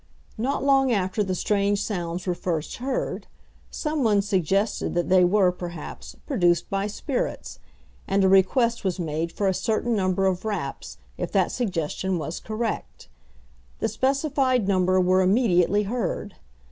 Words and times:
Not 0.39 0.63
long 0.63 0.91
after 0.91 1.23
the 1.23 1.35
strange 1.35 1.79
sounds 1.79 2.25
were 2.25 2.33
first 2.33 2.77
heard, 2.77 3.27
some 3.69 4.03
one 4.03 4.23
suggested 4.23 4.95
that 4.95 5.09
they 5.09 5.23
were, 5.23 5.51
perhaps, 5.51 6.15
produced 6.25 6.67
by 6.71 6.87
spirits; 6.87 7.59
and 8.07 8.23
a 8.23 8.27
request 8.27 8.83
was 8.83 8.99
made 8.99 9.31
for 9.31 9.47
a 9.47 9.53
certain 9.53 9.95
number 9.95 10.25
of 10.25 10.43
raps, 10.43 10.97
if 11.19 11.31
that 11.33 11.51
suggestion 11.51 12.17
was 12.17 12.39
correct. 12.39 13.09
The 13.77 13.87
specified 13.87 14.67
number 14.67 14.99
were 14.99 15.21
immediately 15.21 15.83
heard. 15.83 16.35